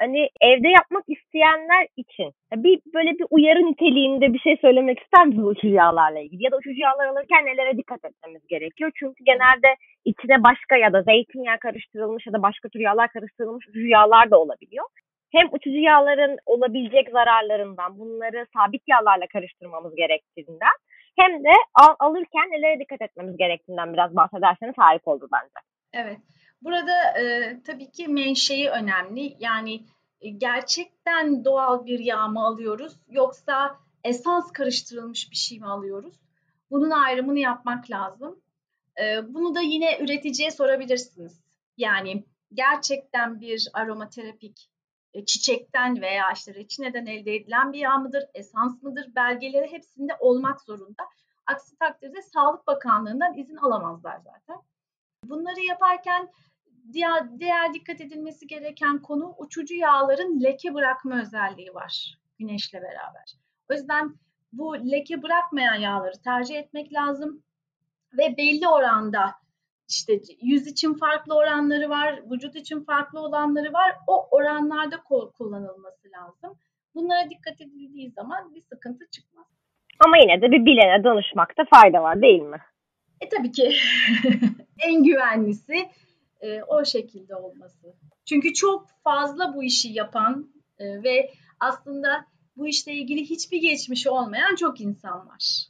Hani 0.00 0.28
evde 0.40 0.68
yapmak 0.68 1.04
isteyenler 1.08 1.86
için 1.96 2.32
bir 2.54 2.80
böyle 2.94 3.10
bir 3.10 3.26
uyarı 3.30 3.66
niteliğinde 3.66 4.32
bir 4.32 4.38
şey 4.38 4.56
söylemek 4.56 4.98
ister 5.00 5.26
misiniz 5.26 5.46
uçucu 5.46 5.74
yağlarla 5.74 6.20
ilgili? 6.20 6.44
Ya 6.44 6.50
da 6.50 6.56
uçucu 6.56 6.80
yağlar 6.80 7.06
alırken 7.06 7.46
nelere 7.46 7.76
dikkat 7.76 8.04
etmemiz 8.04 8.46
gerekiyor? 8.46 8.90
Çünkü 8.98 9.24
genelde 9.24 9.76
içine 10.04 10.42
başka 10.42 10.76
ya 10.76 10.92
da 10.92 11.02
zeytinyağı 11.02 11.58
karıştırılmış 11.58 12.26
ya 12.26 12.32
da 12.32 12.42
başka 12.42 12.68
tür 12.68 12.80
yağlar 12.80 13.08
karıştırılmış 13.08 13.68
uçucu 13.68 13.86
yağlar 13.86 14.30
da 14.30 14.38
olabiliyor. 14.38 14.86
Hem 15.32 15.46
uçucu 15.52 15.78
yağların 15.78 16.38
olabilecek 16.46 17.08
zararlarından 17.10 17.98
bunları 17.98 18.46
sabit 18.56 18.82
yağlarla 18.88 19.26
karıştırmamız 19.32 19.94
gerektiğinden 19.94 20.76
hem 21.16 21.44
de 21.44 21.52
al, 21.74 21.94
alırken 21.98 22.50
nelere 22.50 22.80
dikkat 22.80 23.02
etmemiz 23.02 23.36
gerektiğinden 23.36 23.92
biraz 23.92 24.16
bahsederseniz 24.16 24.74
harika 24.78 25.10
olur 25.10 25.28
bence. 25.32 25.66
Evet. 25.92 26.18
Burada 26.62 27.20
e, 27.20 27.56
tabii 27.66 27.90
ki 27.90 28.08
menşei 28.08 28.68
önemli. 28.68 29.36
Yani 29.38 29.80
e, 30.20 30.28
gerçekten 30.28 31.44
doğal 31.44 31.86
bir 31.86 31.98
yağ 31.98 32.28
mı 32.28 32.46
alıyoruz 32.46 32.92
yoksa 33.08 33.76
esans 34.04 34.52
karıştırılmış 34.52 35.30
bir 35.30 35.36
şey 35.36 35.58
mi 35.58 35.66
alıyoruz? 35.66 36.14
Bunun 36.70 36.90
ayrımını 36.90 37.38
yapmak 37.38 37.90
lazım. 37.90 38.40
E, 39.02 39.34
bunu 39.34 39.54
da 39.54 39.60
yine 39.60 39.98
üreticiye 39.98 40.50
sorabilirsiniz. 40.50 41.44
Yani 41.76 42.24
gerçekten 42.52 43.40
bir 43.40 43.68
aromaterapik 43.72 44.70
çiçekten 45.24 46.00
veya 46.00 46.32
işte 46.32 46.54
reçineden 46.54 47.06
elde 47.06 47.34
edilen 47.34 47.72
bir 47.72 47.78
yağ 47.78 47.98
mıdır, 47.98 48.24
esans 48.34 48.82
mıdır 48.82 49.14
belgeleri 49.14 49.72
hepsinde 49.72 50.12
olmak 50.20 50.60
zorunda. 50.60 51.02
Aksi 51.46 51.78
takdirde 51.78 52.22
Sağlık 52.22 52.66
Bakanlığı'ndan 52.66 53.38
izin 53.38 53.56
alamazlar 53.56 54.18
zaten. 54.18 54.62
Bunları 55.24 55.60
yaparken 55.60 56.28
diğer, 56.92 57.38
diğer 57.40 57.74
dikkat 57.74 58.00
edilmesi 58.00 58.46
gereken 58.46 59.02
konu 59.02 59.34
uçucu 59.38 59.74
yağların 59.74 60.42
leke 60.42 60.74
bırakma 60.74 61.20
özelliği 61.20 61.74
var 61.74 62.18
güneşle 62.38 62.82
beraber. 62.82 63.36
O 63.70 63.74
yüzden 63.74 64.14
bu 64.52 64.90
leke 64.90 65.22
bırakmayan 65.22 65.74
yağları 65.74 66.22
tercih 66.24 66.56
etmek 66.56 66.92
lazım 66.92 67.42
ve 68.12 68.36
belli 68.36 68.68
oranda 68.68 69.34
işte 69.88 70.20
yüz 70.42 70.66
için 70.66 70.94
farklı 70.94 71.34
oranları 71.34 71.88
var, 71.88 72.22
vücut 72.30 72.56
için 72.56 72.80
farklı 72.80 73.20
olanları 73.20 73.72
var. 73.72 73.96
O 74.06 74.28
oranlarda 74.30 75.02
kullanılması 75.38 76.08
lazım. 76.12 76.58
Bunlara 76.94 77.30
dikkat 77.30 77.60
edildiği 77.60 78.10
zaman 78.10 78.54
bir 78.54 78.62
sıkıntı 78.62 79.10
çıkmaz. 79.10 79.46
Ama 80.04 80.16
yine 80.16 80.42
de 80.42 80.50
bir 80.50 80.66
bilene 80.66 81.04
danışmakta 81.04 81.64
fayda 81.64 82.02
var 82.02 82.22
değil 82.22 82.42
mi? 82.42 82.60
E 83.20 83.28
tabii 83.28 83.52
ki 83.52 83.76
en 84.78 85.04
güvenlisi 85.04 85.88
e, 86.40 86.62
o 86.62 86.84
şekilde 86.84 87.34
olması. 87.34 87.94
Çünkü 88.24 88.54
çok 88.54 88.86
fazla 89.04 89.54
bu 89.54 89.64
işi 89.64 89.88
yapan 89.88 90.50
e, 90.78 91.02
ve 91.02 91.30
aslında 91.60 92.26
bu 92.56 92.68
işle 92.68 92.92
ilgili 92.92 93.20
hiçbir 93.20 93.60
geçmişi 93.60 94.10
olmayan 94.10 94.54
çok 94.54 94.80
insan 94.80 95.28
var. 95.28 95.66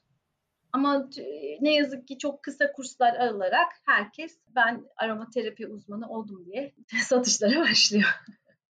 Ama 0.77 1.09
e, 1.19 1.59
ne 1.61 1.75
yazık 1.75 2.09
ki 2.09 2.19
çok 2.19 2.43
kısa 2.43 2.73
kurslar 2.73 3.15
alarak 3.15 3.73
herkes 3.87 4.39
ben 4.57 4.85
aromaterapi 4.97 5.67
uzmanı 5.67 6.09
oldum 6.09 6.45
diye 6.47 6.75
satışlara 7.03 7.61
başlıyor. 7.61 8.09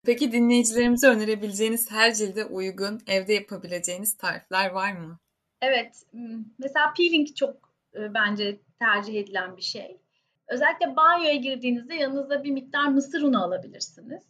Peki 0.06 0.32
dinleyicilerimize 0.32 1.08
önerebileceğiniz 1.08 1.90
her 1.90 2.14
cilde 2.14 2.44
uygun 2.44 3.00
evde 3.06 3.32
yapabileceğiniz 3.32 4.16
tarifler 4.16 4.70
var 4.70 4.92
mı? 4.92 5.18
Evet. 5.62 6.02
Mesela 6.58 6.92
peeling 6.96 7.36
çok 7.36 7.74
e, 7.94 8.14
bence 8.14 8.60
tercih 8.78 9.20
edilen 9.20 9.56
bir 9.56 9.62
şey. 9.62 9.96
Özellikle 10.48 10.96
banyoya 10.96 11.36
girdiğinizde 11.36 11.94
yanınızda 11.94 12.44
bir 12.44 12.50
miktar 12.50 12.88
mısır 12.88 13.22
unu 13.22 13.44
alabilirsiniz. 13.44 14.22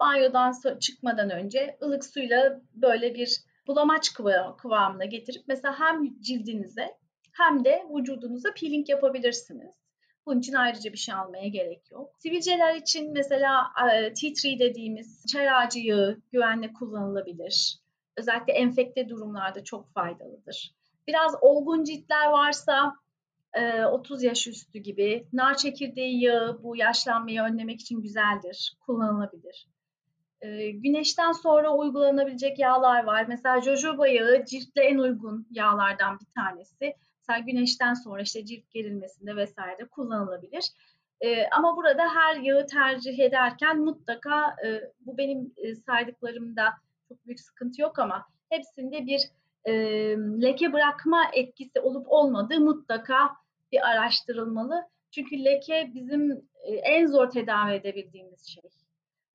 Banyodan 0.00 0.78
çıkmadan 0.78 1.30
önce 1.30 1.78
ılık 1.82 2.04
suyla 2.04 2.60
böyle 2.74 3.14
bir 3.14 3.49
bulamaç 3.70 4.12
kıvamına 4.58 5.04
getirip 5.04 5.42
mesela 5.48 5.80
hem 5.80 6.20
cildinize 6.20 6.96
hem 7.32 7.64
de 7.64 7.86
vücudunuza 7.94 8.48
peeling 8.60 8.88
yapabilirsiniz. 8.88 9.70
Bunun 10.26 10.38
için 10.40 10.54
ayrıca 10.54 10.92
bir 10.92 10.98
şey 10.98 11.14
almaya 11.14 11.48
gerek 11.48 11.90
yok. 11.90 12.14
Sivilceler 12.18 12.74
için 12.74 13.12
mesela 13.12 13.72
tea 14.20 14.32
tree 14.42 14.58
dediğimiz 14.58 15.24
çay 15.32 15.50
ağacı 15.50 15.78
yağı 15.78 16.20
güvenle 16.32 16.72
kullanılabilir. 16.72 17.78
Özellikle 18.16 18.52
enfekte 18.52 19.08
durumlarda 19.08 19.64
çok 19.64 19.92
faydalıdır. 19.92 20.74
Biraz 21.06 21.34
olgun 21.40 21.84
ciltler 21.84 22.26
varsa 22.26 22.96
30 23.92 24.24
e, 24.24 24.26
yaş 24.26 24.46
üstü 24.46 24.78
gibi 24.78 25.26
nar 25.32 25.56
çekirdeği 25.56 26.22
yağı 26.22 26.62
bu 26.62 26.76
yaşlanmayı 26.76 27.42
önlemek 27.42 27.80
için 27.80 28.02
güzeldir, 28.02 28.76
kullanılabilir. 28.86 29.68
E, 30.42 30.70
güneşten 30.70 31.32
sonra 31.32 31.74
uygulanabilecek 31.74 32.58
yağlar 32.58 33.04
var. 33.04 33.24
Mesela 33.28 33.60
jojoba 33.60 34.08
yağı 34.08 34.44
ciltle 34.44 34.82
en 34.82 34.98
uygun 34.98 35.46
yağlardan 35.50 36.18
bir 36.20 36.26
tanesi. 36.34 36.94
Mesela 37.18 37.38
güneşten 37.38 37.94
sonra 37.94 38.22
işte 38.22 38.46
cilt 38.46 38.70
gerilmesinde 38.70 39.36
vesaire 39.36 39.84
kullanılabilir. 39.84 40.64
E, 41.20 41.46
ama 41.46 41.76
burada 41.76 42.02
her 42.14 42.36
yağı 42.36 42.66
tercih 42.66 43.18
ederken 43.18 43.80
mutlaka 43.80 44.56
e, 44.66 44.80
bu 45.00 45.18
benim 45.18 45.54
e, 45.56 45.74
saydıklarımda 45.74 46.64
çok 47.08 47.26
büyük 47.26 47.40
sıkıntı 47.40 47.82
yok 47.82 47.98
ama 47.98 48.26
hepsinde 48.48 49.06
bir 49.06 49.20
e, 49.64 49.72
leke 50.42 50.72
bırakma 50.72 51.22
etkisi 51.32 51.80
olup 51.80 52.06
olmadığı 52.08 52.60
mutlaka 52.60 53.30
bir 53.72 53.88
araştırılmalı. 53.90 54.88
Çünkü 55.10 55.44
leke 55.44 55.90
bizim 55.94 56.32
e, 56.62 56.72
en 56.74 57.06
zor 57.06 57.30
tedavi 57.30 57.72
edebildiğimiz 57.72 58.46
şey 58.46 58.62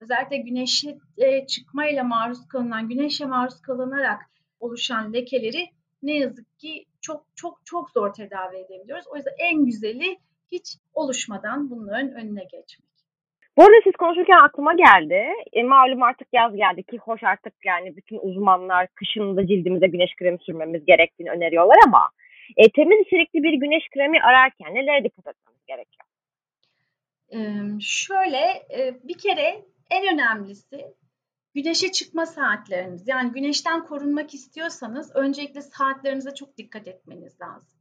özellikle 0.01 0.37
güneşe 0.37 0.97
e, 1.17 1.47
çıkmayla 1.47 2.03
maruz 2.03 2.47
kalınan, 2.47 2.89
güneşe 2.89 3.25
maruz 3.25 3.61
kalınarak 3.61 4.21
oluşan 4.59 5.13
lekeleri 5.13 5.69
ne 6.03 6.17
yazık 6.17 6.59
ki 6.59 6.85
çok 7.01 7.25
çok 7.35 7.65
çok 7.65 7.89
zor 7.89 8.13
tedavi 8.13 8.57
edebiliyoruz. 8.57 9.05
O 9.07 9.15
yüzden 9.15 9.35
en 9.37 9.65
güzeli 9.65 10.17
hiç 10.51 10.77
oluşmadan 10.93 11.69
bunların 11.69 12.11
önüne 12.11 12.43
geçmek. 12.43 12.85
Bu 13.57 13.63
arada 13.63 13.81
siz 13.83 13.93
konuşurken 13.93 14.37
aklıma 14.37 14.73
geldi. 14.73 15.23
E, 15.53 15.63
malum 15.63 16.03
artık 16.03 16.27
yaz 16.33 16.55
geldi 16.55 16.83
ki 16.83 16.97
hoş 16.97 17.23
artık 17.23 17.53
yani 17.65 17.95
bütün 17.97 18.19
uzmanlar 18.21 18.87
kışın 18.87 19.37
da 19.37 19.47
cildimize 19.47 19.87
güneş 19.87 20.15
kremi 20.15 20.37
sürmemiz 20.41 20.85
gerektiğini 20.85 21.29
öneriyorlar 21.29 21.77
ama 21.85 22.09
e, 22.57 22.69
temiz 22.69 23.07
içerikli 23.07 23.43
bir 23.43 23.53
güneş 23.53 23.89
kremi 23.93 24.21
ararken 24.21 24.75
nelere 24.75 25.03
dikkat 25.03 25.27
etmemiz 25.27 25.65
gerekiyor? 25.67 26.05
Ee, 27.33 27.79
şöyle 27.81 28.37
e, 28.77 28.95
bir 29.03 29.17
kere 29.17 29.65
en 29.89 30.13
önemlisi 30.13 30.95
güneşe 31.53 31.91
çıkma 31.91 32.25
saatleriniz. 32.25 33.07
Yani 33.07 33.31
güneşten 33.31 33.85
korunmak 33.85 34.33
istiyorsanız 34.33 35.11
öncelikle 35.15 35.61
saatlerinize 35.61 36.33
çok 36.33 36.57
dikkat 36.57 36.87
etmeniz 36.87 37.41
lazım. 37.41 37.79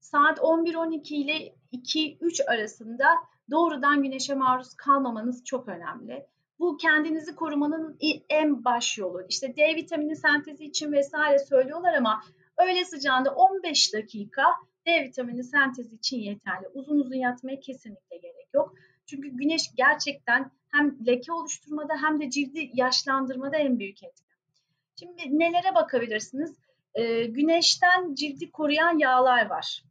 saat 0.00 0.38
11-12 0.38 1.14
ile 1.14 1.54
2-3 1.72 2.44
arasında 2.44 3.04
doğrudan 3.50 4.02
güneşe 4.02 4.34
maruz 4.34 4.74
kalmamanız 4.74 5.44
çok 5.44 5.68
önemli. 5.68 6.26
Bu 6.58 6.76
kendinizi 6.76 7.34
korumanın 7.34 7.96
en 8.28 8.64
baş 8.64 8.98
yolu. 8.98 9.26
İşte 9.28 9.56
D 9.56 9.76
vitamini 9.76 10.16
sentezi 10.16 10.64
için 10.64 10.92
vesaire 10.92 11.38
söylüyorlar 11.38 11.94
ama 11.94 12.22
öğle 12.58 12.84
sıcağında 12.84 13.34
15 13.34 13.94
dakika 13.94 14.42
D 14.86 15.04
vitamini 15.04 15.44
sentezi 15.44 15.96
için 15.96 16.18
yeterli. 16.18 16.68
Uzun 16.74 17.00
uzun 17.00 17.14
yatmaya 17.14 17.60
kesinlikle 17.60 18.16
gerek 18.16 18.48
yok. 18.54 18.74
Çünkü 19.06 19.28
güneş 19.28 19.62
gerçekten 19.76 20.50
hem 20.76 21.06
leke 21.06 21.32
oluşturmada 21.32 21.94
hem 22.02 22.20
de 22.20 22.30
cildi 22.30 22.70
yaşlandırmada 22.74 23.56
en 23.56 23.78
büyük 23.78 24.02
etken. 24.02 24.26
Şimdi 24.98 25.38
nelere 25.38 25.74
bakabilirsiniz? 25.74 26.56
Ee, 26.94 27.24
güneşten 27.24 28.14
cildi 28.14 28.50
koruyan 28.50 28.98
yağlar 28.98 29.50
var. 29.50 29.82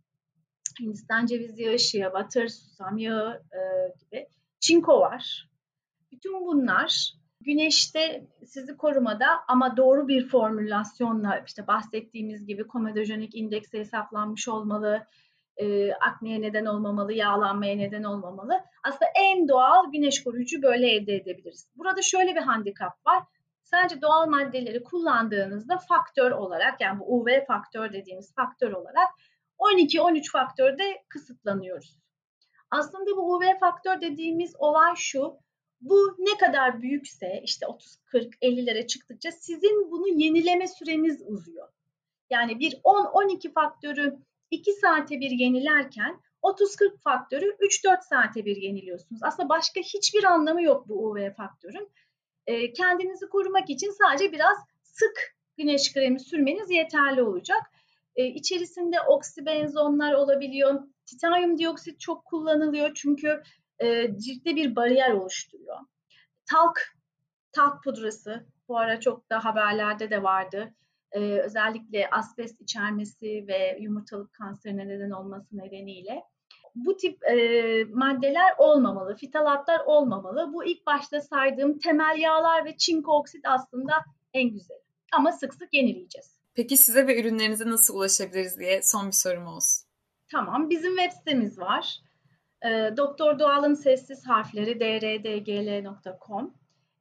Hindistan 0.79 1.25
cevizi 1.25 1.63
yağı, 1.63 1.79
shea 1.79 2.13
butter, 2.13 2.47
susam 2.47 2.97
yağı 2.97 3.43
e, 3.51 3.59
gibi. 3.99 4.27
Çinko 4.59 4.99
var. 4.99 5.49
Bütün 6.11 6.33
bunlar 6.45 7.13
güneşte 7.41 8.27
sizi 8.45 8.77
korumada 8.77 9.25
ama 9.47 9.77
doğru 9.77 10.07
bir 10.07 10.27
formülasyonla 10.27 11.43
işte 11.47 11.67
bahsettiğimiz 11.67 12.45
gibi 12.45 12.67
komedojenik 12.67 13.35
indeksi 13.35 13.79
hesaplanmış 13.79 14.47
olmalı, 14.47 15.07
e, 15.57 15.93
akneye 15.93 16.41
neden 16.41 16.65
olmamalı, 16.65 17.13
yağlanmaya 17.13 17.75
neden 17.75 18.03
olmamalı. 18.03 18.63
Aslında 18.83 19.11
en 19.15 19.47
doğal 19.47 19.91
güneş 19.91 20.23
koruyucu 20.23 20.61
böyle 20.61 20.91
elde 20.91 21.15
edebiliriz. 21.15 21.69
Burada 21.75 22.01
şöyle 22.01 22.35
bir 22.35 22.41
handikap 22.41 23.05
var. 23.05 23.23
Sadece 23.63 24.01
doğal 24.01 24.27
maddeleri 24.27 24.83
kullandığınızda 24.83 25.77
faktör 25.77 26.31
olarak 26.31 26.81
yani 26.81 26.99
bu 26.99 27.19
UV 27.19 27.45
faktör 27.47 27.93
dediğimiz 27.93 28.35
faktör 28.35 28.71
olarak 28.71 29.09
12-13 29.59 30.31
faktörde 30.31 31.03
kısıtlanıyoruz. 31.09 31.99
Aslında 32.71 33.17
bu 33.17 33.35
UV 33.35 33.59
faktör 33.59 34.01
dediğimiz 34.01 34.55
olay 34.57 34.93
şu. 34.95 35.37
Bu 35.81 36.15
ne 36.17 36.37
kadar 36.37 36.81
büyükse 36.81 37.41
işte 37.43 37.67
30, 37.67 37.97
40, 38.05 38.35
50'lere 38.35 38.87
çıktıkça 38.87 39.31
sizin 39.31 39.91
bunu 39.91 40.07
yenileme 40.07 40.67
süreniz 40.67 41.21
uzuyor. 41.27 41.67
Yani 42.29 42.59
bir 42.59 42.71
10-12 42.71 43.53
faktörü 43.53 44.17
2 44.51 44.73
saate 44.73 45.19
bir 45.19 45.31
yenilerken 45.31 46.21
30-40 46.43 46.97
faktörü 47.01 47.45
3-4 47.45 48.01
saate 48.01 48.45
bir 48.45 48.55
yeniliyorsunuz. 48.55 49.23
Aslında 49.23 49.49
başka 49.49 49.81
hiçbir 49.81 50.23
anlamı 50.23 50.63
yok 50.63 50.87
bu 50.87 51.09
UV 51.09 51.33
faktörün. 51.33 51.91
E, 52.47 52.73
kendinizi 52.73 53.29
korumak 53.29 53.69
için 53.69 53.91
sadece 53.91 54.31
biraz 54.31 54.57
sık 54.83 55.35
güneş 55.57 55.93
kremi 55.93 56.19
sürmeniz 56.19 56.71
yeterli 56.71 57.23
olacak. 57.23 57.61
E, 58.15 58.25
içerisinde 58.25 59.01
oksibenzonlar 59.01 60.13
olabiliyor. 60.13 60.83
Titanyum 61.05 61.57
dioksit 61.57 61.99
çok 61.99 62.25
kullanılıyor 62.25 62.91
çünkü 62.95 63.43
e, 63.79 64.17
ciltte 64.17 64.55
bir 64.55 64.75
bariyer 64.75 65.11
oluşturuyor. 65.11 65.77
Talk, 66.45 66.81
talk 67.51 67.83
pudrası 67.83 68.45
bu 68.67 68.77
ara 68.77 68.99
çok 68.99 69.29
da 69.29 69.45
haberlerde 69.45 70.09
de 70.09 70.23
vardı. 70.23 70.73
Ee, 71.15 71.19
özellikle 71.19 72.09
asbest 72.09 72.61
içermesi 72.61 73.45
ve 73.47 73.77
yumurtalık 73.81 74.33
kanserine 74.33 74.87
neden 74.87 75.11
olması 75.11 75.57
nedeniyle 75.57 76.23
bu 76.75 76.97
tip 76.97 77.23
e, 77.23 77.35
maddeler 77.93 78.53
olmamalı, 78.57 79.15
fitalatlar 79.15 79.79
olmamalı. 79.85 80.53
Bu 80.53 80.65
ilk 80.65 80.85
başta 80.85 81.21
saydığım 81.21 81.79
temel 81.79 82.17
yağlar 82.19 82.65
ve 82.65 82.77
çinko 82.77 83.19
oksit 83.19 83.45
aslında 83.47 83.93
en 84.33 84.49
güzel. 84.49 84.77
Ama 85.13 85.31
sık 85.31 85.53
sık 85.53 85.73
yenileyeceğiz. 85.73 86.35
Peki 86.55 86.77
size 86.77 87.07
ve 87.07 87.21
ürünlerinize 87.21 87.69
nasıl 87.69 87.95
ulaşabiliriz 87.95 88.59
diye 88.59 88.81
son 88.83 89.07
bir 89.07 89.11
sorum 89.11 89.47
olsun. 89.47 89.85
Tamam, 90.31 90.69
bizim 90.69 90.97
web 90.97 91.11
sitemiz 91.11 91.59
var. 91.59 91.99
E, 92.65 92.97
Doktor 92.97 93.39
Doğal'ın 93.39 93.73
sessiz 93.73 94.27
harfleri 94.27 94.79
drdgl.com. 94.79 96.53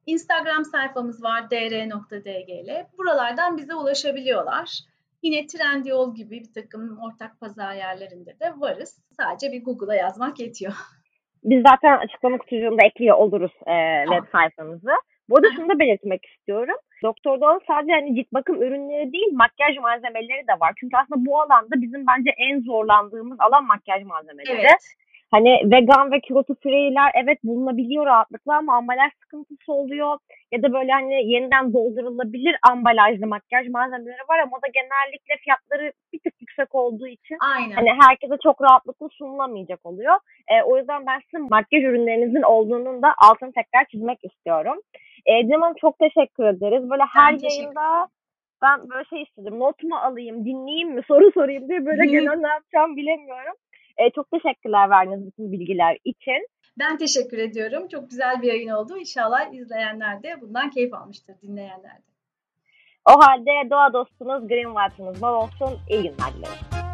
Instagram 0.05 0.65
sayfamız 0.65 1.23
var 1.23 1.49
dr.dgl. 1.49 2.85
Buralardan 2.97 3.57
bize 3.57 3.75
ulaşabiliyorlar. 3.75 4.79
Yine 5.23 5.47
Trendyol 5.47 6.15
gibi 6.15 6.39
bir 6.39 6.53
takım 6.53 6.97
ortak 6.97 7.39
pazar 7.39 7.73
yerlerinde 7.73 8.39
de 8.39 8.53
varız. 8.57 8.99
Sadece 9.11 9.51
bir 9.51 9.63
Google'a 9.63 9.95
yazmak 9.95 10.39
yetiyor. 10.39 10.73
Biz 11.43 11.63
zaten 11.69 11.97
açıklama 11.97 12.37
kutucuğunda 12.37 12.85
ekliyor 12.85 13.17
oluruz 13.17 13.51
e, 13.67 14.05
web 14.05 14.31
sayfamızı. 14.31 14.91
Bu 15.29 15.37
arada 15.37 15.47
şunu 15.55 15.69
da 15.69 15.79
belirtmek 15.79 16.25
istiyorum. 16.25 16.75
Doktor 17.03 17.41
Doğan 17.41 17.61
sadece 17.67 17.93
hani 17.93 18.15
cilt 18.15 18.33
bakım 18.33 18.61
ürünleri 18.61 19.13
değil 19.13 19.31
makyaj 19.33 19.77
malzemeleri 19.77 20.47
de 20.47 20.59
var. 20.59 20.73
Çünkü 20.79 20.97
aslında 20.97 21.25
bu 21.25 21.41
alanda 21.41 21.81
bizim 21.81 22.07
bence 22.07 22.31
en 22.37 22.61
zorlandığımız 22.61 23.37
alan 23.39 23.65
makyaj 23.65 24.03
malzemeleri. 24.03 24.61
Evet. 24.61 24.83
Hani 25.35 25.51
vegan 25.71 26.11
ve 26.11 26.21
cruelty 26.27 26.53
free'ler 26.63 27.11
evet 27.23 27.39
bulunabiliyor 27.43 28.05
rahatlıkla 28.05 28.57
ama 28.57 28.75
ambalaj 28.77 29.11
sıkıntısı 29.23 29.73
oluyor. 29.73 30.17
Ya 30.51 30.63
da 30.63 30.73
böyle 30.73 30.91
hani 30.91 31.31
yeniden 31.33 31.73
doldurulabilir 31.73 32.55
ambalajlı 32.71 33.27
makyaj 33.27 33.67
malzemeleri 33.67 34.23
var 34.29 34.39
ama 34.39 34.57
o 34.57 34.61
da 34.61 34.67
genellikle 34.73 35.33
fiyatları 35.43 35.93
bir 36.13 36.19
tık 36.19 36.33
yüksek 36.41 36.75
olduğu 36.75 37.07
için 37.07 37.37
Aynen. 37.55 37.75
hani 37.75 37.89
herkese 38.01 38.35
çok 38.43 38.61
rahatlıkla 38.61 39.07
sunulamayacak 39.09 39.85
oluyor. 39.85 40.15
E, 40.47 40.63
o 40.63 40.77
yüzden 40.77 41.05
ben 41.05 41.19
sizin 41.25 41.49
makyaj 41.49 41.83
ürünlerinizin 41.83 42.41
olduğunun 42.41 43.01
da 43.01 43.13
altını 43.17 43.51
tekrar 43.51 43.85
çizmek 43.91 44.19
istiyorum. 44.23 44.77
E, 45.25 45.47
Cem 45.47 45.61
Hanım 45.61 45.75
çok 45.81 45.99
teşekkür 45.99 46.43
ederiz. 46.43 46.89
Böyle 46.89 47.03
her 47.03 47.33
ben 47.33 47.39
yayında 47.49 48.07
ben 48.61 48.89
böyle 48.89 49.05
şey 49.05 49.21
istedim. 49.21 49.59
Not 49.59 49.83
mu 49.83 49.95
alayım, 49.95 50.45
dinleyeyim 50.45 50.91
mi, 50.91 51.01
soru 51.07 51.31
sorayım 51.31 51.69
diye 51.69 51.85
böyle 51.85 52.05
genel 52.11 52.37
ne 52.37 52.47
yapacağım 52.47 52.95
bilemiyorum. 52.95 53.55
E, 53.97 54.09
çok 54.15 54.31
teşekkürler 54.31 54.89
verdiğiniz 54.89 55.27
bütün 55.27 55.51
bilgiler 55.51 55.97
için. 56.03 56.47
Ben 56.79 56.97
teşekkür 56.97 57.37
ediyorum. 57.37 57.87
Çok 57.87 58.09
güzel 58.09 58.41
bir 58.41 58.47
yayın 58.47 58.69
oldu. 58.69 58.97
İnşallah 58.97 59.53
izleyenler 59.53 60.23
de 60.23 60.41
bundan 60.41 60.69
keyif 60.69 60.93
almıştır, 60.93 61.35
dinleyenler 61.41 61.97
de. 61.97 62.15
O 63.05 63.11
halde 63.11 63.69
doğa 63.69 63.93
dostunuz 63.93 64.47
Green 64.47 64.73
White'ınız 64.73 65.21
bol 65.21 65.33
olsun. 65.33 65.79
İyi 65.89 66.03
günler 66.03 66.33
dilerim. 66.37 66.84